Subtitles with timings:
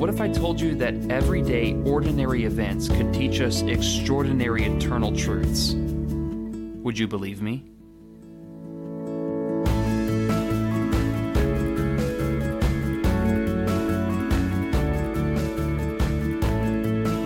[0.00, 5.74] what if I told you that everyday, ordinary events could teach us extraordinary eternal truths?
[5.74, 7.66] Would you believe me?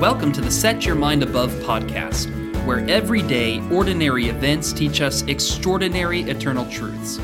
[0.00, 2.26] Welcome to the Set Your Mind Above podcast,
[2.66, 7.20] where everyday, ordinary events teach us extraordinary eternal truths.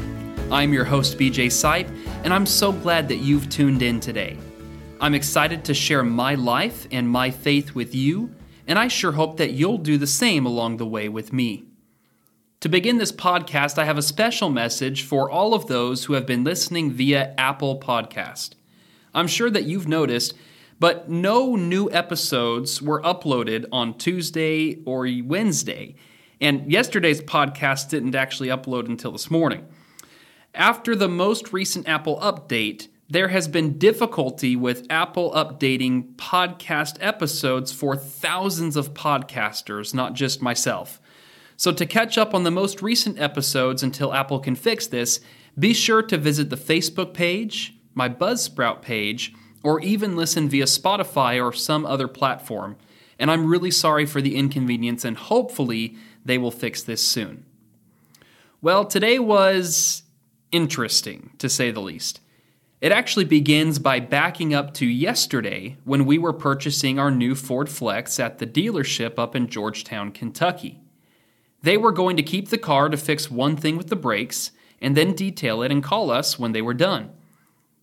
[0.52, 1.88] I'm your host, BJ Sipe,
[2.22, 4.38] and I'm so glad that you've tuned in today.
[5.02, 8.34] I'm excited to share my life and my faith with you,
[8.66, 11.64] and I sure hope that you'll do the same along the way with me.
[12.60, 16.26] To begin this podcast, I have a special message for all of those who have
[16.26, 18.50] been listening via Apple Podcast.
[19.14, 20.34] I'm sure that you've noticed,
[20.78, 25.94] but no new episodes were uploaded on Tuesday or Wednesday,
[26.42, 29.66] and yesterday's podcast didn't actually upload until this morning.
[30.54, 37.72] After the most recent Apple update, there has been difficulty with Apple updating podcast episodes
[37.72, 41.00] for thousands of podcasters, not just myself.
[41.56, 45.20] So, to catch up on the most recent episodes until Apple can fix this,
[45.58, 51.44] be sure to visit the Facebook page, my Buzzsprout page, or even listen via Spotify
[51.44, 52.76] or some other platform.
[53.18, 57.44] And I'm really sorry for the inconvenience, and hopefully, they will fix this soon.
[58.62, 60.04] Well, today was
[60.52, 62.20] interesting, to say the least.
[62.80, 67.68] It actually begins by backing up to yesterday when we were purchasing our new Ford
[67.68, 70.80] Flex at the dealership up in Georgetown, Kentucky.
[71.62, 74.96] They were going to keep the car to fix one thing with the brakes and
[74.96, 77.10] then detail it and call us when they were done.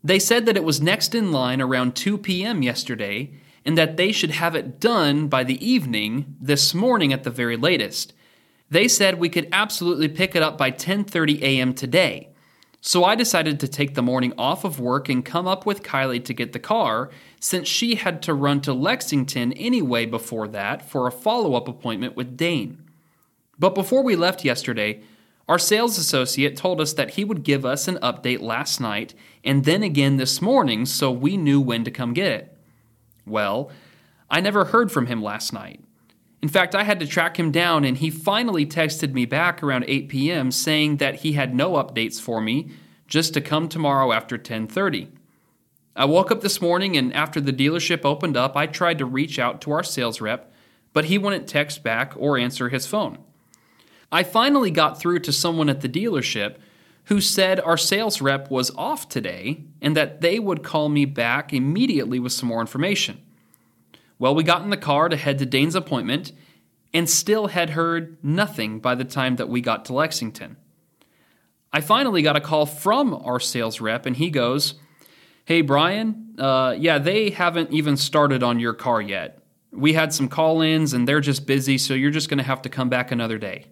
[0.03, 2.63] They said that it was next in line around 2 p.m.
[2.63, 3.31] yesterday
[3.63, 7.57] and that they should have it done by the evening this morning at the very
[7.57, 8.13] latest.
[8.71, 11.73] They said we could absolutely pick it up by 10:30 a.m.
[11.73, 12.29] today.
[12.81, 16.23] So I decided to take the morning off of work and come up with Kylie
[16.25, 21.07] to get the car, since she had to run to Lexington anyway before that for
[21.07, 22.83] a follow up appointment with Dane.
[23.59, 25.01] But before we left yesterday,
[25.47, 29.63] our sales associate told us that he would give us an update last night and
[29.63, 32.57] then again this morning so we knew when to come get it.
[33.25, 33.71] Well,
[34.29, 35.79] I never heard from him last night.
[36.41, 39.85] In fact, I had to track him down, and he finally texted me back around
[39.87, 40.51] 8 p.m.
[40.51, 42.69] saying that he had no updates for me,
[43.07, 45.07] just to come tomorrow after 10:30.
[45.95, 49.39] I woke up this morning and after the dealership opened up, I tried to reach
[49.39, 50.53] out to our sales rep,
[50.93, 53.17] but he wouldn't text back or answer his phone.
[54.11, 56.57] I finally got through to someone at the dealership
[57.05, 61.51] who said our sales rep was off today and that they would call me back
[61.51, 63.19] immediately with some more information.
[64.19, 66.31] Well, we got in the car to head to Dane's appointment
[66.93, 70.57] and still had heard nothing by the time that we got to Lexington.
[71.71, 74.75] I finally got a call from our sales rep, and he goes,
[75.45, 79.43] Hey, Brian, uh, yeah, they haven't even started on your car yet.
[79.71, 82.61] We had some call ins and they're just busy, so you're just going to have
[82.63, 83.65] to come back another day.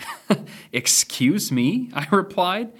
[0.72, 2.72] Excuse me, I replied.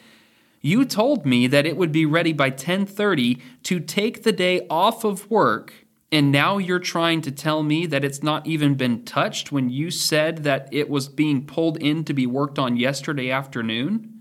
[0.60, 5.04] You told me that it would be ready by 10:30 to take the day off
[5.04, 5.81] of work
[6.12, 9.90] and now you're trying to tell me that it's not even been touched when you
[9.90, 14.20] said that it was being pulled in to be worked on yesterday afternoon?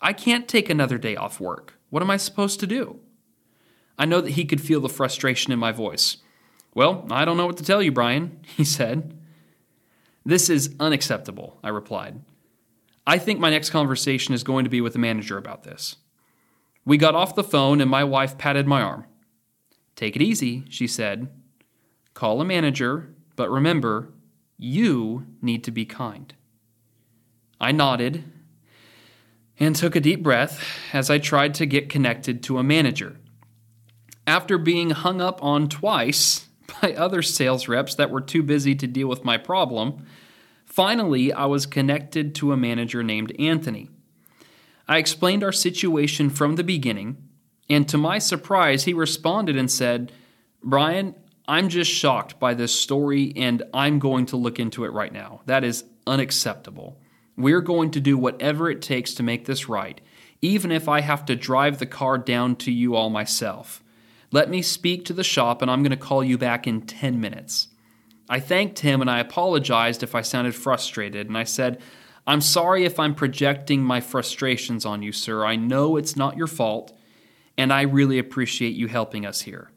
[0.00, 1.74] I can't take another day off work.
[1.90, 3.00] What am I supposed to do?
[3.98, 6.16] I know that he could feel the frustration in my voice.
[6.74, 9.14] Well, I don't know what to tell you, Brian, he said.
[10.24, 12.22] This is unacceptable, I replied.
[13.06, 15.96] I think my next conversation is going to be with the manager about this.
[16.86, 19.04] We got off the phone and my wife patted my arm.
[19.98, 21.26] Take it easy, she said.
[22.14, 24.12] Call a manager, but remember,
[24.56, 26.32] you need to be kind.
[27.60, 28.22] I nodded
[29.58, 33.16] and took a deep breath as I tried to get connected to a manager.
[34.24, 36.46] After being hung up on twice
[36.80, 40.06] by other sales reps that were too busy to deal with my problem,
[40.64, 43.90] finally I was connected to a manager named Anthony.
[44.86, 47.27] I explained our situation from the beginning
[47.70, 50.12] and to my surprise, he responded and said,
[50.62, 51.14] Brian,
[51.46, 55.42] I'm just shocked by this story and I'm going to look into it right now.
[55.46, 57.00] That is unacceptable.
[57.36, 60.00] We're going to do whatever it takes to make this right,
[60.42, 63.82] even if I have to drive the car down to you all myself.
[64.30, 67.20] Let me speak to the shop and I'm going to call you back in 10
[67.20, 67.68] minutes.
[68.28, 71.80] I thanked him and I apologized if I sounded frustrated, and I said,
[72.26, 75.46] I'm sorry if I'm projecting my frustrations on you, sir.
[75.46, 76.92] I know it's not your fault,
[77.58, 79.72] and I really appreciate you helping us here.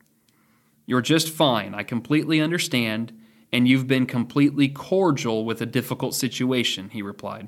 [0.86, 1.74] You're just fine.
[1.74, 3.12] I completely understand,
[3.52, 7.48] and you've been completely cordial with a difficult situation, he replied.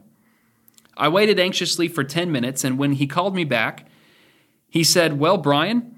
[0.98, 3.88] I waited anxiously for 10 minutes, and when he called me back,
[4.68, 5.96] he said, Well, Brian,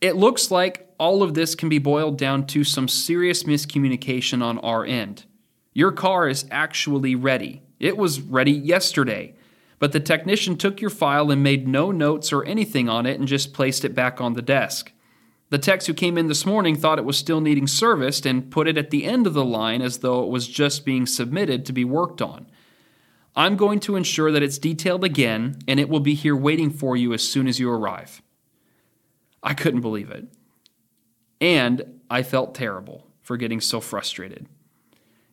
[0.00, 4.58] it looks like all of this can be boiled down to some serious miscommunication on
[4.58, 5.24] our end.
[5.72, 7.62] Your car is actually ready.
[7.80, 9.34] It was ready yesterday,
[9.78, 13.28] but the technician took your file and made no notes or anything on it and
[13.28, 14.92] just placed it back on the desk.
[15.50, 18.66] The techs who came in this morning thought it was still needing serviced and put
[18.66, 21.72] it at the end of the line as though it was just being submitted to
[21.72, 22.46] be worked on.
[23.36, 26.96] I'm going to ensure that it's detailed again and it will be here waiting for
[26.96, 28.22] you as soon as you arrive.
[29.42, 30.26] I couldn't believe it.
[31.40, 34.48] And I felt terrible for getting so frustrated.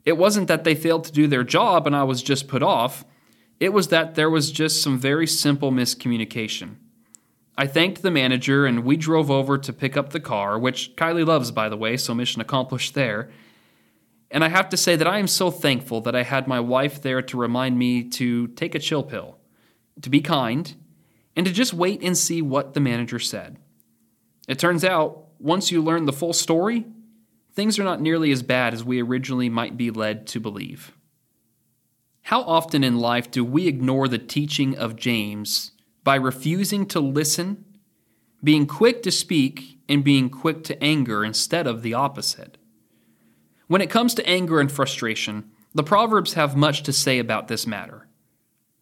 [0.06, 3.06] It wasn't that they failed to do their job and I was just put off,
[3.64, 6.76] it was that there was just some very simple miscommunication.
[7.58, 11.26] I thanked the manager and we drove over to pick up the car, which Kylie
[11.26, 13.32] loves, by the way, so mission accomplished there.
[14.30, 17.02] And I have to say that I am so thankful that I had my wife
[17.02, 19.38] there to remind me to take a chill pill,
[20.02, 20.76] to be kind,
[21.34, 23.56] and to just wait and see what the manager said.
[24.46, 26.86] It turns out, once you learn the full story,
[27.54, 30.92] things are not nearly as bad as we originally might be led to believe.
[32.24, 35.72] How often in life do we ignore the teaching of James
[36.04, 37.66] by refusing to listen,
[38.44, 42.58] being quick to speak, and being quick to anger instead of the opposite.
[43.68, 47.68] When it comes to anger and frustration, the Proverbs have much to say about this
[47.68, 48.08] matter.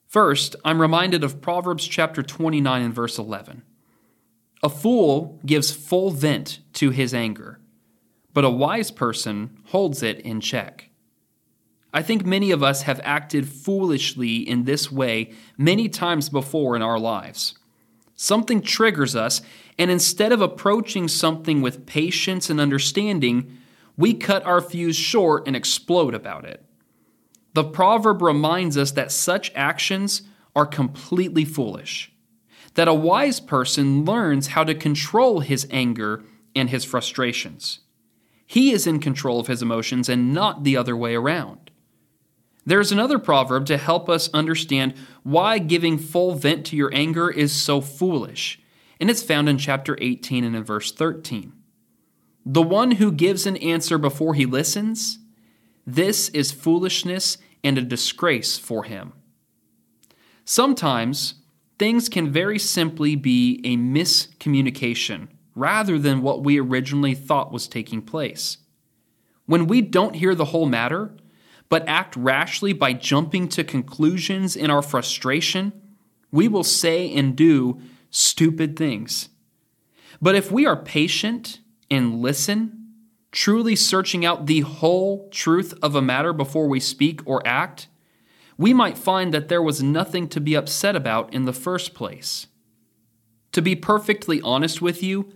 [0.08, 3.64] First, I'm reminded of Proverbs chapter 29 and verse 11.
[4.62, 7.60] A fool gives full vent to his anger,
[8.34, 10.91] but a wise person holds it in check.
[11.94, 16.82] I think many of us have acted foolishly in this way many times before in
[16.82, 17.56] our lives.
[18.16, 19.42] Something triggers us,
[19.78, 23.58] and instead of approaching something with patience and understanding,
[23.98, 26.64] we cut our fuse short and explode about it.
[27.54, 30.22] The proverb reminds us that such actions
[30.56, 32.14] are completely foolish,
[32.76, 36.24] that a wise person learns how to control his anger
[36.56, 37.80] and his frustrations.
[38.46, 41.70] He is in control of his emotions and not the other way around.
[42.66, 44.94] There's another proverb to help us understand
[45.24, 48.60] why giving full vent to your anger is so foolish,
[49.00, 51.54] and it's found in chapter 18 and in verse 13.
[52.46, 55.19] The one who gives an answer before he listens,
[55.86, 59.14] this is foolishness and a disgrace for him.
[60.46, 61.36] Sometimes
[61.80, 68.02] things can very simply be a miscommunication rather than what we originally thought was taking
[68.02, 68.57] place.
[69.46, 71.16] When we don't hear the whole matter,
[71.71, 75.71] but act rashly by jumping to conclusions in our frustration,
[76.29, 77.79] we will say and do
[78.09, 79.29] stupid things.
[80.21, 82.89] But if we are patient and listen,
[83.31, 87.88] truly searching out the whole truth of a matter before we speak or act,
[88.57, 92.47] we might find that there was nothing to be upset about in the first place.
[93.53, 95.31] To be perfectly honest with you,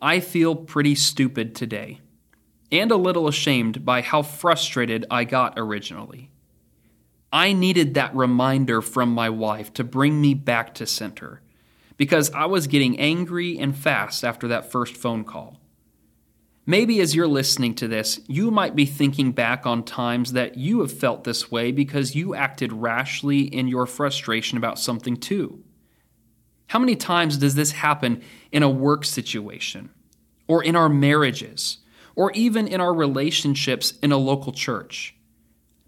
[0.00, 1.98] I feel pretty stupid today
[2.70, 6.30] and a little ashamed by how frustrated I got originally.
[7.32, 11.42] I needed that reminder from my wife to bring me back to center
[11.96, 15.60] because I was getting angry and fast after that first phone call.
[16.64, 20.80] Maybe as you're listening to this, you might be thinking back on times that you
[20.80, 25.64] have felt this way because you acted rashly in your frustration about something too.
[26.68, 28.22] How many times does this happen
[28.52, 29.88] in a work situation
[30.46, 31.78] or in our marriages?
[32.18, 35.14] Or even in our relationships in a local church.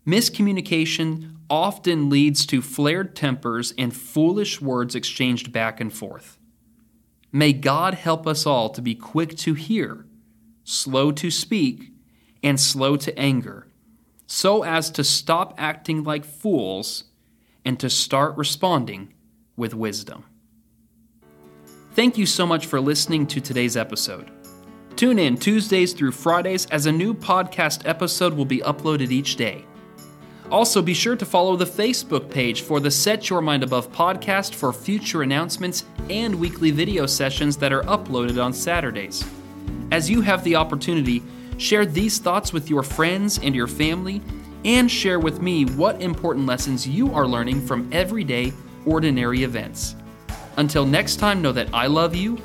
[0.07, 6.39] Miscommunication often leads to flared tempers and foolish words exchanged back and forth.
[7.33, 10.07] May God help us all to be quick to hear,
[10.63, 11.91] slow to speak,
[12.45, 13.67] and slow to anger,
[14.29, 17.05] so as to stop acting like fools
[17.65, 19.13] and to start responding
[19.57, 20.25] with wisdom.
[21.95, 24.31] Thank you so much for listening to today's episode.
[25.01, 29.65] Tune in Tuesdays through Fridays as a new podcast episode will be uploaded each day.
[30.51, 34.55] Also, be sure to follow the Facebook page for the Set Your Mind Above podcast
[34.55, 39.25] for future announcements and weekly video sessions that are uploaded on Saturdays.
[39.91, 41.23] As you have the opportunity,
[41.57, 44.21] share these thoughts with your friends and your family,
[44.67, 48.53] and share with me what important lessons you are learning from everyday,
[48.85, 49.97] ordinary events.
[50.59, 52.39] Until next time, know that I love you,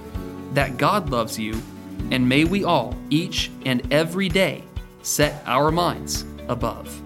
[0.53, 1.61] that God loves you,
[2.11, 4.63] and may we all, each and every day,
[5.01, 7.04] set our minds above.